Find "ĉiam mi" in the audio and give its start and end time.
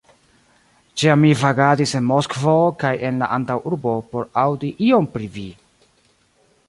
1.01-1.33